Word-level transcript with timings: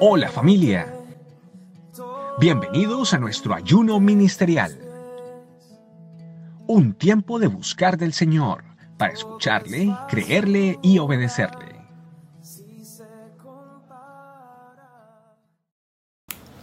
Hola 0.00 0.28
familia. 0.28 0.92
Bienvenidos 2.40 3.14
a 3.14 3.18
nuestro 3.18 3.54
ayuno 3.54 4.00
ministerial. 4.00 4.76
Un 6.66 6.94
tiempo 6.94 7.38
de 7.38 7.46
buscar 7.46 7.96
del 7.96 8.12
Señor 8.12 8.64
para 8.96 9.12
escucharle, 9.12 9.94
creerle 10.08 10.80
y 10.82 10.98
obedecerle. 10.98 11.76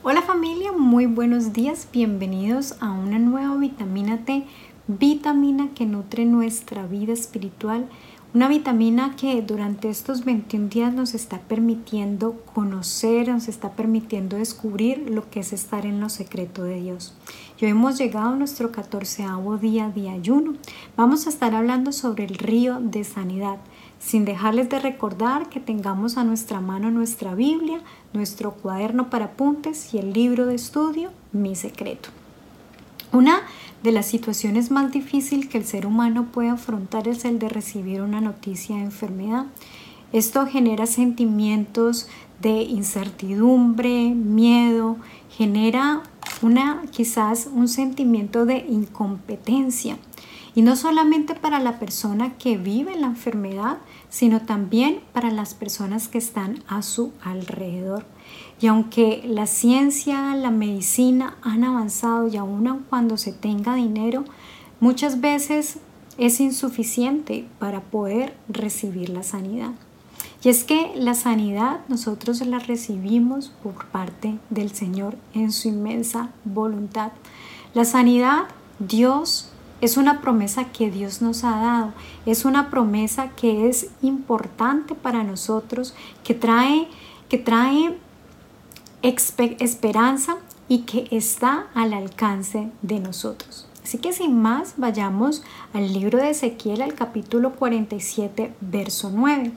Hola 0.02 0.22
familia, 0.22 0.74
muy 0.74 1.06
buenos 1.06 1.54
días, 1.54 1.88
bienvenidos 1.94 2.76
a 2.82 2.92
una 2.92 3.18
nueva 3.18 3.56
vitamina 3.56 4.26
T, 4.26 4.46
vitamina 4.88 5.70
que 5.74 5.86
nutre 5.86 6.26
nuestra 6.26 6.86
vida 6.86 7.14
espiritual, 7.14 7.88
una 8.34 8.48
vitamina 8.48 9.16
que 9.16 9.44
durante 9.44 9.90
estos 9.90 10.26
21 10.26 10.68
días 10.68 10.92
nos 10.92 11.14
está 11.14 11.38
permitiendo 11.38 12.42
conocer, 12.56 13.28
nos 13.28 13.48
está 13.48 13.74
permitiendo 13.74 14.38
descubrir 14.38 15.08
lo 15.12 15.30
que 15.30 15.42
es 15.42 15.54
estar 15.54 15.86
en 15.86 16.00
lo 16.00 16.10
secreto 16.10 16.64
de 16.64 16.82
Dios. 16.82 17.14
Y 17.60 17.66
hoy 17.66 17.72
hemos 17.72 18.00
llegado 18.00 18.30
a 18.30 18.36
nuestro 18.36 18.72
14 18.72 19.26
día 19.62 19.90
de 19.90 20.10
ayuno. 20.10 20.56
Vamos 20.98 21.28
a 21.28 21.30
estar 21.30 21.54
hablando 21.54 21.92
sobre 21.92 22.26
el 22.26 22.34
río 22.36 22.80
de 22.80 23.04
sanidad 23.04 23.60
sin 24.00 24.26
dejarles 24.26 24.68
de 24.68 24.80
recordar 24.80 25.48
que 25.50 25.60
tengamos 25.60 26.18
a 26.18 26.24
nuestra 26.24 26.60
mano 26.60 26.90
nuestra 26.90 27.36
Biblia, 27.36 27.82
nuestro 28.14 28.54
cuaderno 28.54 29.12
para 29.12 29.26
apuntes 29.26 29.94
y 29.94 30.00
el 30.00 30.12
libro 30.12 30.48
de 30.48 30.56
estudio 30.56 31.12
Mi 31.32 31.56
Secreto. 31.56 32.23
Una 33.14 33.44
de 33.84 33.92
las 33.92 34.08
situaciones 34.08 34.72
más 34.72 34.92
difíciles 34.92 35.48
que 35.48 35.60
el 35.60 35.66
ser 35.66 35.86
humano 35.86 36.30
puede 36.32 36.50
afrontar 36.50 37.08
es 37.08 37.26
el 37.26 37.38
de 37.38 37.48
recibir 37.48 38.02
una 38.02 38.22
noticia 38.22 38.76
de 38.78 38.82
enfermedad. 38.82 39.46
Esto 40.12 40.48
genera 40.48 40.88
sentimientos 40.88 42.08
de 42.42 42.64
incertidumbre, 42.64 44.16
miedo, 44.16 44.98
genera 45.30 46.02
una 46.42 46.82
quizás 46.90 47.48
un 47.54 47.68
sentimiento 47.68 48.48
de 48.48 48.66
incompetencia. 48.68 49.98
Y 50.56 50.62
no 50.62 50.76
solamente 50.76 51.34
para 51.34 51.60
la 51.60 51.80
persona 51.80 52.38
que 52.38 52.58
vive 52.58 52.96
la 52.96 53.08
enfermedad, 53.08 53.78
sino 54.10 54.42
también 54.42 55.00
para 55.12 55.32
las 55.32 55.54
personas 55.54 56.08
que 56.08 56.20
están 56.20 56.64
a 56.68 56.84
su 56.84 57.12
alrededor. 57.24 58.06
Y 58.62 58.68
aunque 58.68 59.24
la 59.26 59.48
ciencia, 59.48 60.36
la 60.36 60.52
medicina 60.52 61.38
han 61.42 61.64
avanzado 61.64 62.28
y 62.28 62.38
aún 62.38 62.86
cuando 62.90 63.18
se 63.18 63.34
tenga 63.34 63.76
dinero, 63.76 64.26
muchas 64.80 65.22
veces 65.22 65.80
es 66.18 66.40
insuficiente 66.40 67.48
para 67.60 67.82
poder 67.82 68.36
recibir 68.48 69.10
la 69.10 69.24
sanidad. 69.24 69.72
Y 70.44 70.50
es 70.50 70.64
que 70.64 70.92
la 70.96 71.14
sanidad 71.14 71.80
nosotros 71.88 72.42
la 72.42 72.60
recibimos 72.60 73.52
por 73.64 73.86
parte 73.88 74.38
del 74.50 74.72
Señor 74.72 75.18
en 75.34 75.52
su 75.52 75.70
inmensa 75.70 76.30
voluntad. 76.44 77.12
La 77.74 77.86
sanidad 77.86 78.44
Dios 78.80 79.50
es 79.84 79.98
una 79.98 80.22
promesa 80.22 80.72
que 80.72 80.90
Dios 80.90 81.22
nos 81.22 81.44
ha 81.44 81.60
dado, 81.60 81.94
es 82.26 82.46
una 82.46 82.70
promesa 82.70 83.32
que 83.32 83.68
es 83.68 83.88
importante 84.02 84.96
para 84.96 85.26
nosotros, 85.26 85.94
que 86.24 86.34
trae, 86.34 86.88
que 87.28 87.38
trae 87.38 87.98
esperanza 89.02 90.38
y 90.70 90.84
que 90.84 91.10
está 91.12 91.68
al 91.74 91.92
alcance 91.92 92.70
de 92.82 93.02
nosotros. 93.02 93.68
Así 93.84 93.98
que 93.98 94.14
sin 94.14 94.42
más, 94.42 94.76
vayamos 94.78 95.44
al 95.74 95.92
libro 95.92 96.18
de 96.18 96.30
Ezequiel, 96.30 96.82
al 96.82 96.94
capítulo 96.94 97.52
47, 97.52 98.54
verso 98.62 99.12
9. 99.14 99.52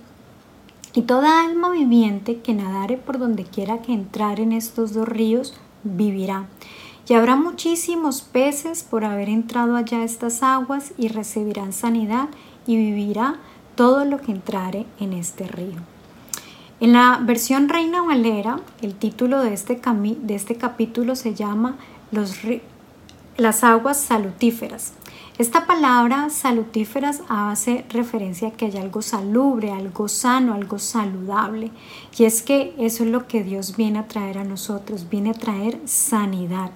Y 0.95 1.03
toda 1.03 1.45
alma 1.45 1.71
viviente 1.71 2.41
que 2.41 2.53
nadare 2.53 2.97
por 2.97 3.21
donde 3.21 3.45
quiera 3.45 3.81
que 3.81 3.93
entrar 3.93 4.41
en 4.41 4.51
estos 4.51 4.93
dos 4.93 5.07
ríos, 5.07 5.55
vivirá 5.85 6.49
y 7.09 7.15
habrá 7.15 7.37
muchísimos 7.37 8.23
peces 8.23 8.83
por 8.83 9.05
haber 9.05 9.29
entrado 9.29 9.77
allá 9.77 10.03
estas 10.03 10.43
aguas 10.43 10.93
y 10.99 11.09
recibirán 11.09 11.73
sanidad 11.73 12.29
y 12.67 12.77
vivirá 12.77 13.37
todo 13.77 14.05
lo 14.05 14.21
que 14.21 14.33
entrare 14.33 14.87
en 14.99 15.13
este 15.13 15.47
río. 15.47 15.81
En 16.81 16.93
la 16.93 17.21
versión 17.23 17.69
Reina 17.69 18.03
Valera, 18.03 18.61
el 18.83 18.95
título 18.95 19.41
de 19.41 19.55
este, 19.55 19.81
de 19.81 20.35
este 20.35 20.57
capítulo 20.57 21.17
se 21.17 21.35
llama 21.35 21.77
las 23.37 23.65
aguas 23.65 24.01
salutíferas. 24.01 24.93
Esta 25.39 25.67
palabra 25.67 26.31
salutíferas 26.31 27.23
hace 27.29 27.85
referencia 27.91 28.49
a 28.49 28.51
que 28.53 28.67
hay 28.67 28.79
algo 28.79 29.03
salubre, 29.03 29.71
algo 29.71 30.09
sano, 30.09 30.55
algo 30.55 30.79
saludable. 30.79 31.71
Y 32.19 32.25
es 32.25 32.43
que 32.43 32.75
eso 32.79 33.05
es 33.05 33.11
lo 33.11 33.27
que 33.27 33.43
Dios 33.43 33.77
viene 33.77 33.99
a 33.99 34.09
traer 34.09 34.39
a 34.39 34.45
nosotros, 34.45 35.09
viene 35.11 35.31
a 35.31 35.35
traer 35.35 35.79
sanidad. 35.85 36.71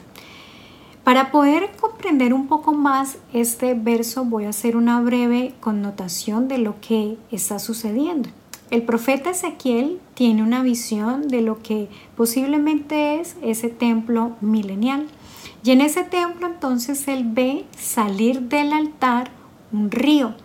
Para 1.11 1.33
poder 1.33 1.73
comprender 1.81 2.33
un 2.33 2.47
poco 2.47 2.73
más 2.73 3.19
este 3.33 3.75
verso 3.75 4.25
voy 4.25 4.45
a 4.45 4.51
hacer 4.51 4.77
una 4.77 5.01
breve 5.01 5.55
connotación 5.59 6.47
de 6.47 6.59
lo 6.59 6.81
que 6.81 7.19
está 7.33 7.59
sucediendo. 7.59 8.29
El 8.71 8.85
profeta 8.85 9.31
Ezequiel 9.31 9.99
tiene 10.15 10.45
una 10.45 10.63
visión 10.63 11.27
de 11.27 11.41
lo 11.41 11.65
que 11.65 11.89
posiblemente 12.17 13.21
es 13.21 13.37
ese 13.43 13.71
templo 13.71 14.37
milenial. 14.41 15.09
Y 15.65 15.73
en 15.73 15.81
ese 15.81 16.05
templo 16.05 16.47
entonces 16.47 17.09
él 17.09 17.25
ve 17.27 17.65
salir 17.77 18.43
del 18.43 18.73
altar 18.73 19.33
un 19.73 19.91
río. 19.91 20.37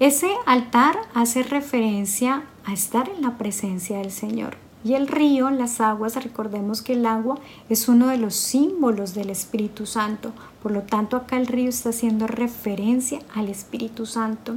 Ese 0.00 0.30
altar 0.44 0.98
hace 1.14 1.44
referencia 1.44 2.42
a 2.64 2.72
estar 2.72 3.08
en 3.08 3.22
la 3.22 3.38
presencia 3.38 3.98
del 3.98 4.10
Señor. 4.10 4.56
Y 4.82 4.94
el 4.94 5.08
río, 5.08 5.50
las 5.50 5.80
aguas, 5.80 6.22
recordemos 6.22 6.80
que 6.80 6.94
el 6.94 7.04
agua 7.04 7.38
es 7.68 7.88
uno 7.88 8.08
de 8.08 8.16
los 8.16 8.34
símbolos 8.34 9.12
del 9.14 9.28
Espíritu 9.28 9.84
Santo. 9.84 10.32
Por 10.62 10.72
lo 10.72 10.82
tanto, 10.82 11.16
acá 11.16 11.36
el 11.36 11.46
río 11.46 11.68
está 11.68 11.90
haciendo 11.90 12.26
referencia 12.26 13.18
al 13.34 13.48
Espíritu 13.48 14.06
Santo. 14.06 14.56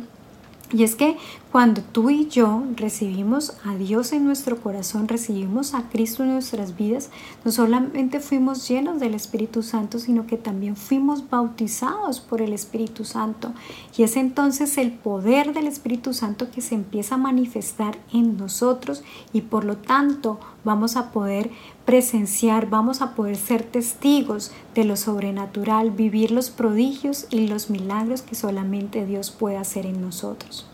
Y 0.73 0.83
es 0.83 0.95
que 0.95 1.17
cuando 1.51 1.83
tú 1.83 2.09
y 2.09 2.27
yo 2.27 2.63
recibimos 2.75 3.53
a 3.63 3.75
Dios 3.75 4.11
en 4.11 4.25
nuestro 4.25 4.59
corazón, 4.59 5.07
recibimos 5.07 5.75
a 5.75 5.87
Cristo 5.89 6.23
en 6.23 6.33
nuestras 6.33 6.75
vidas, 6.75 7.11
no 7.45 7.51
solamente 7.51 8.19
fuimos 8.19 8.67
llenos 8.67 8.99
del 8.99 9.13
Espíritu 9.13 9.61
Santo, 9.61 9.99
sino 9.99 10.25
que 10.25 10.37
también 10.37 10.75
fuimos 10.75 11.29
bautizados 11.29 12.19
por 12.19 12.41
el 12.41 12.53
Espíritu 12.53 13.05
Santo. 13.05 13.53
Y 13.95 14.01
es 14.01 14.17
entonces 14.17 14.79
el 14.79 14.91
poder 14.91 15.53
del 15.53 15.67
Espíritu 15.67 16.11
Santo 16.11 16.49
que 16.49 16.61
se 16.61 16.73
empieza 16.73 17.15
a 17.15 17.19
manifestar 17.19 17.99
en 18.11 18.35
nosotros 18.35 19.03
y 19.31 19.41
por 19.41 19.65
lo 19.65 19.77
tanto 19.77 20.39
vamos 20.63 20.95
a 20.95 21.11
poder 21.11 21.51
presenciar, 21.85 22.69
vamos 22.69 23.01
a 23.01 23.15
poder 23.15 23.35
ser 23.35 23.63
testigos 23.63 24.51
de 24.75 24.83
lo 24.83 24.95
sobrenatural, 24.95 25.91
vivir 25.91 26.31
los 26.31 26.49
prodigios 26.49 27.27
y 27.29 27.47
los 27.47 27.69
milagros 27.69 28.21
que 28.21 28.35
solamente 28.35 29.05
Dios 29.05 29.31
puede 29.31 29.57
hacer 29.57 29.85
en 29.85 30.01
nosotros. 30.01 30.67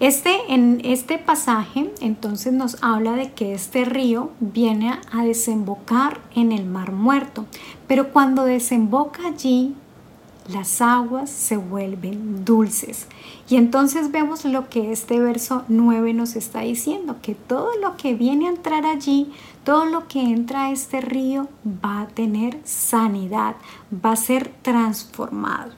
Este, 0.00 0.52
en 0.52 0.80
este 0.84 1.18
pasaje 1.18 1.92
entonces 2.00 2.52
nos 2.52 2.82
habla 2.82 3.12
de 3.12 3.32
que 3.32 3.54
este 3.54 3.84
río 3.84 4.32
viene 4.40 4.98
a 5.12 5.24
desembocar 5.24 6.20
en 6.34 6.50
el 6.50 6.64
mar 6.64 6.90
muerto, 6.90 7.46
pero 7.86 8.12
cuando 8.12 8.44
desemboca 8.44 9.28
allí 9.28 9.74
las 10.48 10.80
aguas 10.80 11.30
se 11.30 11.56
vuelven 11.56 12.44
dulces. 12.44 13.06
Y 13.48 13.56
entonces 13.56 14.10
vemos 14.10 14.44
lo 14.44 14.68
que 14.68 14.92
este 14.92 15.20
verso 15.20 15.64
9 15.68 16.14
nos 16.14 16.36
está 16.36 16.60
diciendo, 16.60 17.16
que 17.22 17.34
todo 17.34 17.70
lo 17.80 17.96
que 17.96 18.14
viene 18.14 18.46
a 18.46 18.50
entrar 18.50 18.84
allí, 18.86 19.32
todo 19.64 19.86
lo 19.86 20.06
que 20.06 20.20
entra 20.20 20.66
a 20.66 20.70
este 20.70 21.00
río 21.00 21.48
va 21.84 22.02
a 22.02 22.08
tener 22.08 22.58
sanidad, 22.64 23.56
va 24.04 24.12
a 24.12 24.16
ser 24.16 24.52
transformado. 24.62 25.72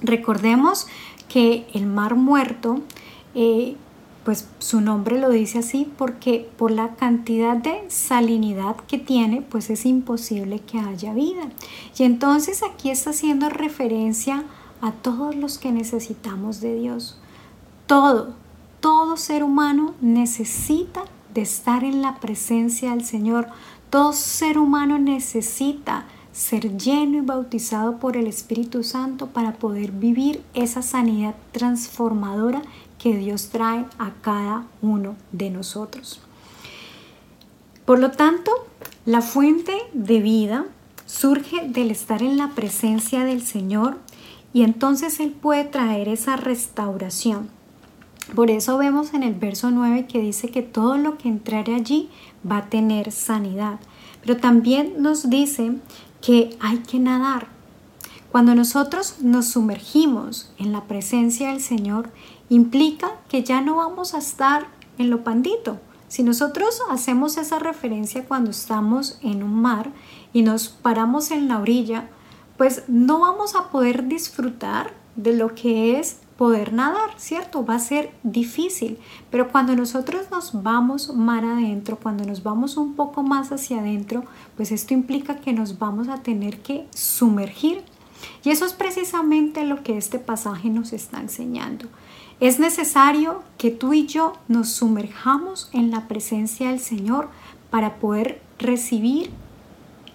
Recordemos 0.00 0.86
que 1.28 1.66
el 1.74 1.86
mar 1.86 2.14
muerto 2.14 2.80
eh, 3.34 3.76
pues 4.28 4.46
su 4.58 4.82
nombre 4.82 5.18
lo 5.18 5.30
dice 5.30 5.60
así 5.60 5.90
porque 5.96 6.50
por 6.58 6.70
la 6.70 6.96
cantidad 6.96 7.56
de 7.56 7.82
salinidad 7.88 8.76
que 8.76 8.98
tiene, 8.98 9.40
pues 9.40 9.70
es 9.70 9.86
imposible 9.86 10.58
que 10.58 10.78
haya 10.78 11.14
vida. 11.14 11.48
Y 11.96 12.02
entonces 12.02 12.62
aquí 12.62 12.90
está 12.90 13.08
haciendo 13.08 13.48
referencia 13.48 14.44
a 14.82 14.92
todos 14.92 15.34
los 15.34 15.56
que 15.56 15.72
necesitamos 15.72 16.60
de 16.60 16.74
Dios. 16.74 17.18
Todo, 17.86 18.34
todo 18.80 19.16
ser 19.16 19.42
humano 19.42 19.94
necesita 20.02 21.04
de 21.32 21.40
estar 21.40 21.82
en 21.82 22.02
la 22.02 22.20
presencia 22.20 22.90
del 22.90 23.06
Señor. 23.06 23.48
Todo 23.88 24.12
ser 24.12 24.58
humano 24.58 24.98
necesita 24.98 26.04
ser 26.32 26.76
lleno 26.76 27.16
y 27.16 27.22
bautizado 27.22 27.98
por 27.98 28.18
el 28.18 28.26
Espíritu 28.26 28.84
Santo 28.84 29.28
para 29.28 29.54
poder 29.54 29.90
vivir 29.90 30.42
esa 30.52 30.82
sanidad 30.82 31.34
transformadora 31.52 32.60
que 32.98 33.16
Dios 33.16 33.48
trae 33.48 33.86
a 33.98 34.10
cada 34.22 34.66
uno 34.82 35.16
de 35.32 35.50
nosotros. 35.50 36.20
Por 37.84 37.98
lo 37.98 38.10
tanto, 38.10 38.52
la 39.06 39.22
fuente 39.22 39.74
de 39.94 40.20
vida 40.20 40.66
surge 41.06 41.66
del 41.68 41.90
estar 41.90 42.22
en 42.22 42.36
la 42.36 42.50
presencia 42.50 43.24
del 43.24 43.42
Señor 43.42 43.96
y 44.52 44.62
entonces 44.62 45.20
Él 45.20 45.30
puede 45.30 45.64
traer 45.64 46.08
esa 46.08 46.36
restauración. 46.36 47.48
Por 48.34 48.50
eso 48.50 48.76
vemos 48.76 49.14
en 49.14 49.22
el 49.22 49.34
verso 49.34 49.70
9 49.70 50.06
que 50.06 50.20
dice 50.20 50.50
que 50.50 50.60
todo 50.60 50.98
lo 50.98 51.16
que 51.16 51.28
entrare 51.28 51.74
allí 51.74 52.10
va 52.48 52.58
a 52.58 52.68
tener 52.68 53.10
sanidad. 53.10 53.80
Pero 54.20 54.36
también 54.36 55.00
nos 55.00 55.30
dice 55.30 55.72
que 56.20 56.56
hay 56.60 56.78
que 56.78 56.98
nadar. 56.98 57.46
Cuando 58.30 58.54
nosotros 58.54 59.16
nos 59.22 59.46
sumergimos 59.48 60.50
en 60.58 60.72
la 60.72 60.84
presencia 60.84 61.48
del 61.48 61.62
Señor, 61.62 62.10
implica 62.48 63.12
que 63.28 63.42
ya 63.42 63.60
no 63.60 63.76
vamos 63.76 64.14
a 64.14 64.18
estar 64.18 64.66
en 64.98 65.10
lo 65.10 65.24
pandito. 65.24 65.78
Si 66.08 66.22
nosotros 66.22 66.80
hacemos 66.90 67.36
esa 67.36 67.58
referencia 67.58 68.24
cuando 68.24 68.50
estamos 68.50 69.18
en 69.22 69.42
un 69.42 69.60
mar 69.60 69.90
y 70.32 70.42
nos 70.42 70.68
paramos 70.68 71.30
en 71.30 71.48
la 71.48 71.58
orilla, 71.58 72.08
pues 72.56 72.84
no 72.88 73.20
vamos 73.20 73.54
a 73.54 73.70
poder 73.70 74.08
disfrutar 74.08 74.92
de 75.16 75.36
lo 75.36 75.54
que 75.54 75.98
es 75.98 76.20
poder 76.38 76.72
nadar, 76.72 77.10
¿cierto? 77.16 77.66
Va 77.66 77.74
a 77.74 77.80
ser 77.80 78.12
difícil, 78.22 78.98
pero 79.30 79.50
cuando 79.50 79.74
nosotros 79.74 80.30
nos 80.30 80.62
vamos 80.62 81.12
mar 81.12 81.44
adentro, 81.44 81.98
cuando 82.00 82.24
nos 82.24 82.44
vamos 82.44 82.76
un 82.76 82.94
poco 82.94 83.24
más 83.24 83.50
hacia 83.50 83.80
adentro, 83.80 84.24
pues 84.56 84.70
esto 84.70 84.94
implica 84.94 85.40
que 85.40 85.52
nos 85.52 85.80
vamos 85.80 86.08
a 86.08 86.22
tener 86.22 86.60
que 86.60 86.86
sumergir. 86.94 87.82
Y 88.44 88.50
eso 88.50 88.64
es 88.64 88.72
precisamente 88.72 89.64
lo 89.64 89.82
que 89.82 89.96
este 89.96 90.18
pasaje 90.18 90.70
nos 90.70 90.92
está 90.92 91.20
enseñando. 91.20 91.86
Es 92.40 92.58
necesario 92.58 93.42
que 93.56 93.70
tú 93.70 93.92
y 93.92 94.06
yo 94.06 94.34
nos 94.46 94.70
sumerjamos 94.70 95.70
en 95.72 95.90
la 95.90 96.06
presencia 96.08 96.70
del 96.70 96.80
Señor 96.80 97.28
para 97.70 97.96
poder 97.96 98.40
recibir 98.58 99.30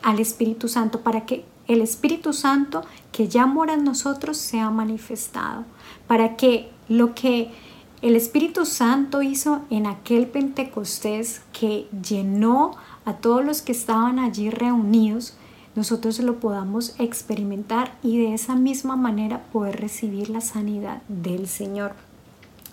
al 0.01 0.19
Espíritu 0.19 0.67
Santo, 0.67 1.01
para 1.01 1.25
que 1.25 1.45
el 1.67 1.81
Espíritu 1.81 2.33
Santo 2.33 2.83
que 3.11 3.27
ya 3.27 3.45
mora 3.45 3.73
en 3.73 3.83
nosotros 3.83 4.37
sea 4.37 4.69
manifestado 4.69 5.65
para 6.07 6.35
que 6.35 6.69
lo 6.89 7.15
que 7.15 7.51
el 8.01 8.15
Espíritu 8.15 8.65
Santo 8.65 9.21
hizo 9.21 9.61
en 9.69 9.87
aquel 9.87 10.27
Pentecostés 10.27 11.41
que 11.53 11.87
llenó 12.07 12.75
a 13.05 13.13
todos 13.13 13.43
los 13.45 13.61
que 13.61 13.71
estaban 13.71 14.19
allí 14.19 14.49
reunidos, 14.49 15.35
nosotros 15.75 16.19
lo 16.19 16.39
podamos 16.39 16.95
experimentar 16.99 17.97
y 18.03 18.17
de 18.17 18.33
esa 18.33 18.55
misma 18.55 18.95
manera 18.95 19.43
poder 19.51 19.79
recibir 19.79 20.29
la 20.29 20.41
sanidad 20.41 21.01
del 21.07 21.47
Señor. 21.47 21.93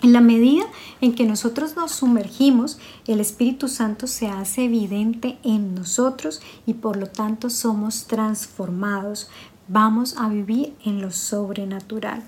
En 0.03 0.15
la 0.15 0.21
medida 0.23 0.65
en 1.03 1.15
que 1.15 1.27
nosotros 1.27 1.77
nos 1.77 1.93
sumergimos, 1.93 2.79
el 3.07 3.21
Espíritu 3.21 3.69
Santo 3.69 4.07
se 4.07 4.29
hace 4.29 4.65
evidente 4.65 5.39
en 5.43 5.75
nosotros 5.75 6.41
y 6.65 6.75
por 6.75 6.97
lo 6.97 7.07
tanto 7.07 7.51
somos 7.51 8.07
transformados. 8.07 9.29
Vamos 9.69 10.17
a 10.17 10.29
vivir 10.31 10.75
en 10.85 11.03
lo 11.03 11.11
sobrenatural. 11.11 12.23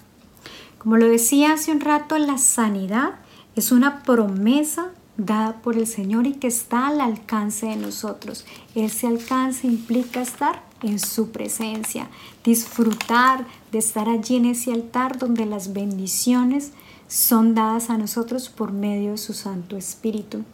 Como 0.78 0.98
lo 0.98 1.06
decía 1.06 1.54
hace 1.54 1.72
un 1.72 1.80
rato, 1.80 2.18
la 2.18 2.36
sanidad 2.36 3.12
es 3.56 3.72
una 3.72 4.02
promesa 4.02 4.90
dada 5.16 5.60
por 5.60 5.76
el 5.76 5.86
Señor 5.86 6.26
y 6.26 6.34
que 6.34 6.46
está 6.46 6.88
al 6.88 7.00
alcance 7.00 7.66
de 7.66 7.76
nosotros. 7.76 8.44
Ese 8.74 9.06
alcance 9.06 9.66
implica 9.66 10.22
estar 10.22 10.62
en 10.82 10.98
su 10.98 11.30
presencia, 11.30 12.08
disfrutar 12.44 13.46
de 13.70 13.78
estar 13.78 14.08
allí 14.08 14.36
en 14.36 14.46
ese 14.46 14.72
altar 14.72 15.18
donde 15.18 15.46
las 15.46 15.72
bendiciones 15.72 16.72
son 17.08 17.54
dadas 17.54 17.90
a 17.90 17.98
nosotros 17.98 18.48
por 18.48 18.72
medio 18.72 19.12
de 19.12 19.18
su 19.18 19.34
Santo 19.34 19.76
Espíritu. 19.76 20.44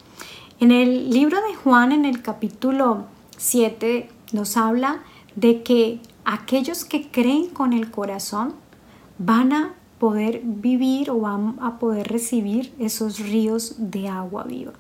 En 0.60 0.72
el 0.72 1.10
libro 1.10 1.40
de 1.40 1.54
Juan, 1.54 1.92
en 1.92 2.04
el 2.04 2.20
capítulo 2.20 3.06
7, 3.36 4.10
nos 4.32 4.56
habla 4.56 5.02
de 5.36 5.62
que 5.62 6.00
aquellos 6.24 6.84
que 6.84 7.10
creen 7.10 7.48
con 7.48 7.72
el 7.72 7.90
corazón 7.90 8.54
van 9.18 9.52
a 9.52 9.74
poder 9.98 10.42
vivir 10.44 11.10
o 11.10 11.20
vamos 11.20 11.56
a 11.60 11.78
poder 11.78 12.08
recibir 12.08 12.72
esos 12.78 13.18
ríos 13.18 13.74
de 13.78 14.08
agua 14.08 14.44
viva. 14.44 14.72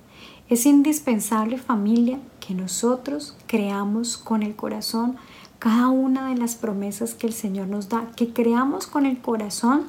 Es 0.48 0.64
indispensable 0.64 1.58
familia 1.58 2.18
que 2.40 2.54
nosotros 2.54 3.36
creamos 3.46 4.16
con 4.16 4.42
el 4.42 4.56
corazón 4.56 5.16
cada 5.58 5.88
una 5.88 6.30
de 6.30 6.36
las 6.36 6.54
promesas 6.54 7.14
que 7.14 7.26
el 7.26 7.32
Señor 7.32 7.66
nos 7.68 7.88
da, 7.88 8.10
que 8.16 8.32
creamos 8.32 8.86
con 8.86 9.06
el 9.06 9.18
corazón 9.18 9.84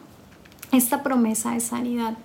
esta 0.71 1.03
promesa 1.03 1.53
de 1.53 1.59
sanidad. 1.59 2.17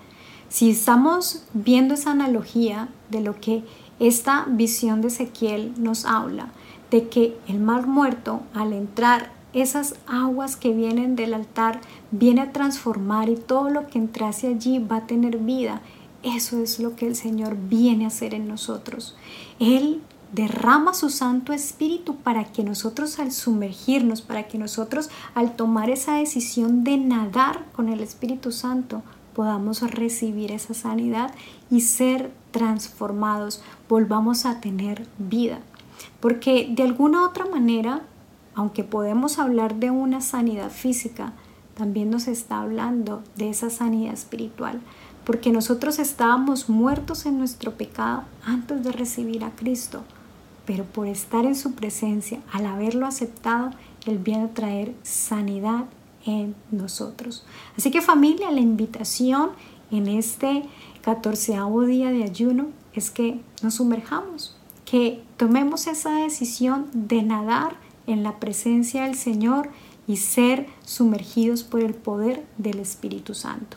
Si 0.49 0.71
estamos 0.71 1.45
viendo 1.53 1.95
esa 1.95 2.12
analogía 2.12 2.89
de 3.11 3.21
lo 3.21 3.41
que 3.41 3.65
esta 4.01 4.47
visión 4.49 5.01
de 5.01 5.09
Ezequiel 5.09 5.73
nos 5.79 6.05
habla, 6.05 6.49
de 6.91 7.09
que 7.09 7.37
el 7.49 7.61
mar 7.61 7.87
muerto 7.87 8.43
al 8.55 8.73
entrar 8.73 9.33
esas 9.55 9.95
aguas 10.06 10.56
que 10.56 10.73
vienen 10.73 11.17
del 11.17 11.33
altar 11.33 11.81
viene 12.11 12.43
a 12.43 12.53
transformar 12.53 13.29
y 13.29 13.37
todo 13.37 13.71
lo 13.71 13.87
que 13.87 13.99
entrase 13.99 14.49
allí 14.49 14.79
va 14.79 14.97
a 14.97 15.06
tener 15.06 15.39
vida. 15.39 15.81
Eso 16.23 16.61
es 16.62 16.81
lo 16.81 16.97
que 16.97 17.06
el 17.06 17.17
Señor 17.17 17.56
viene 17.56 18.05
a 18.05 18.09
hacer 18.09 18.35
en 18.35 18.49
nosotros. 18.49 19.17
Él 19.61 20.03
derrama 20.33 20.95
su 20.95 21.11
Santo 21.11 21.53
Espíritu 21.53 22.17
para 22.17 22.45
que 22.45 22.65
nosotros 22.65 23.21
al 23.21 23.31
sumergirnos, 23.31 24.21
para 24.21 24.49
que 24.49 24.59
nosotros 24.59 25.09
al 25.35 25.55
tomar 25.55 25.91
esa 25.91 26.15
decisión 26.15 26.83
de 26.83 26.97
nadar 26.97 27.65
con 27.73 27.89
el 27.89 28.01
Espíritu 28.01 28.51
Santo, 28.51 29.03
podamos 29.35 29.83
recibir 29.83 30.51
esa 30.51 30.75
sanidad 30.75 31.33
y 31.71 31.83
ser 31.83 32.33
transformados, 32.51 33.62
volvamos 33.89 34.47
a 34.47 34.61
tener 34.61 35.06
vida. 35.19 35.61
Porque 36.21 36.69
de 36.71 36.83
alguna 36.83 37.27
otra 37.27 37.45
manera 37.45 38.03
aunque 38.55 38.85
podemos 38.85 39.39
hablar 39.39 39.77
de 39.77 39.91
una 39.91 40.21
sanidad 40.21 40.71
física, 40.71 41.33
también 41.75 42.11
nos 42.11 42.29
está 42.29 42.61
hablando 42.61 43.23
de 43.37 43.51
esa 43.51 43.71
sanidad 43.71 44.15
espiritual, 44.15 44.81
porque 45.25 45.51
nosotros 45.51 45.99
estábamos 45.99 46.69
muertos 46.69 47.27
en 47.27 47.39
nuestro 47.39 47.73
pecado 47.73 48.25
antes 48.45 48.85
de 48.85 48.93
recibir 48.93 49.45
a 49.45 49.51
Cristo, 49.51 50.03
pero 50.67 50.85
por 50.85 51.09
estar 51.09 51.45
en 51.45 51.56
su 51.56 51.73
presencia, 51.73 52.41
al 52.53 52.67
haberlo 52.67 53.06
aceptado, 53.06 53.71
Él 54.06 54.19
viene 54.19 54.45
a 54.45 54.55
traer 54.55 54.95
sanidad 55.03 55.87
en 56.27 56.55
nosotros. 56.71 57.45
Así 57.77 57.91
que 57.91 58.01
familia, 58.01 58.51
la 58.51 58.61
invitación 58.61 59.51
en 59.91 60.09
este 60.09 60.65
catorceavo 61.03 61.83
día 61.83 62.11
de 62.11 62.25
ayuno 62.25 62.67
es 62.95 63.11
que 63.11 63.41
nos 63.62 63.75
sumerjamos, 63.75 64.56
que 64.85 65.23
tomemos 65.37 65.87
esa 65.87 66.15
decisión 66.17 66.87
de 66.93 67.23
nadar 67.23 67.77
en 68.06 68.23
la 68.23 68.39
presencia 68.39 69.03
del 69.05 69.15
Señor 69.15 69.71
y 70.06 70.17
ser 70.17 70.67
sumergidos 70.84 71.63
por 71.63 71.81
el 71.81 71.94
poder 71.94 72.44
del 72.58 72.79
Espíritu 72.79 73.34
Santo. 73.34 73.77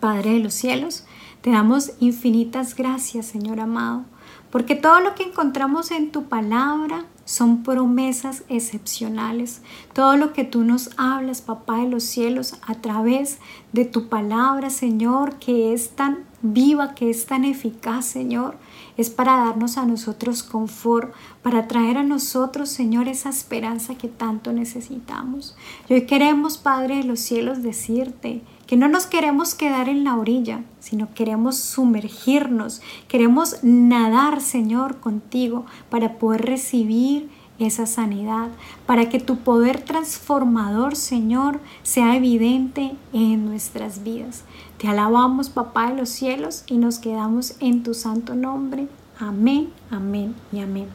Padre 0.00 0.32
de 0.32 0.40
los 0.40 0.54
cielos, 0.54 1.04
te 1.40 1.50
damos 1.50 1.92
infinitas 2.00 2.74
gracias, 2.74 3.26
Señor 3.26 3.60
amado, 3.60 4.04
porque 4.50 4.74
todo 4.74 5.00
lo 5.00 5.14
que 5.14 5.24
encontramos 5.24 5.90
en 5.90 6.12
tu 6.12 6.24
palabra 6.24 7.06
son 7.24 7.62
promesas 7.62 8.42
excepcionales. 8.48 9.62
Todo 9.92 10.16
lo 10.16 10.32
que 10.32 10.44
tú 10.44 10.64
nos 10.64 10.90
hablas, 10.96 11.40
Papá 11.40 11.78
de 11.78 11.88
los 11.88 12.04
cielos, 12.04 12.56
a 12.66 12.74
través 12.74 13.38
de 13.72 13.84
tu 13.84 14.08
palabra, 14.08 14.70
Señor, 14.70 15.36
que 15.36 15.72
es 15.72 15.90
tan 15.90 16.24
viva, 16.42 16.94
que 16.94 17.10
es 17.10 17.26
tan 17.26 17.44
eficaz, 17.44 18.04
Señor, 18.06 18.56
es 18.96 19.10
para 19.10 19.36
darnos 19.36 19.78
a 19.78 19.86
nosotros 19.86 20.42
confort, 20.42 21.12
para 21.42 21.68
traer 21.68 21.98
a 21.98 22.02
nosotros, 22.02 22.68
Señor, 22.68 23.08
esa 23.08 23.30
esperanza 23.30 23.94
que 23.94 24.08
tanto 24.08 24.52
necesitamos. 24.52 25.56
Y 25.88 25.94
hoy 25.94 26.06
queremos, 26.06 26.58
Padre 26.58 26.96
de 26.96 27.04
los 27.04 27.20
cielos, 27.20 27.62
decirte 27.62 28.42
que 28.66 28.76
no 28.76 28.88
nos 28.88 29.06
queremos 29.06 29.54
quedar 29.54 29.88
en 29.88 30.04
la 30.04 30.16
orilla, 30.16 30.64
sino 30.80 31.12
queremos 31.14 31.56
sumergirnos, 31.56 32.80
queremos 33.08 33.62
nadar, 33.62 34.40
Señor, 34.40 34.98
contigo 35.00 35.66
para 35.90 36.18
poder 36.18 36.46
recibir 36.46 37.28
esa 37.58 37.86
sanidad, 37.86 38.48
para 38.86 39.08
que 39.08 39.20
tu 39.20 39.38
poder 39.38 39.80
transformador, 39.80 40.96
Señor, 40.96 41.60
sea 41.82 42.16
evidente 42.16 42.96
en 43.12 43.46
nuestras 43.46 44.02
vidas. 44.02 44.44
Te 44.78 44.88
alabamos, 44.88 45.50
Papá 45.50 45.90
de 45.90 45.98
los 45.98 46.08
cielos, 46.08 46.64
y 46.66 46.78
nos 46.78 46.98
quedamos 46.98 47.54
en 47.60 47.82
tu 47.82 47.94
santo 47.94 48.34
nombre. 48.34 48.88
Amén, 49.18 49.68
amén 49.90 50.34
y 50.52 50.60
amén. 50.60 50.88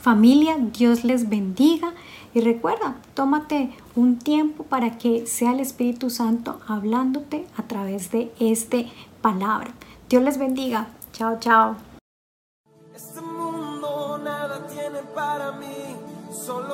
Familia, 0.00 0.56
Dios 0.58 1.04
les 1.04 1.28
bendiga 1.28 1.92
y 2.32 2.40
recuerda, 2.40 2.96
tómate 3.14 3.70
un 3.96 4.18
tiempo 4.18 4.64
para 4.64 4.96
que 4.96 5.26
sea 5.26 5.52
el 5.52 5.60
Espíritu 5.60 6.08
Santo 6.08 6.60
hablándote 6.66 7.46
a 7.56 7.64
través 7.64 8.10
de 8.10 8.32
este 8.38 8.88
palabra. 9.20 9.72
Dios 10.08 10.22
les 10.22 10.38
bendiga. 10.38 10.88
Chao, 11.12 11.38
chao. 11.38 11.89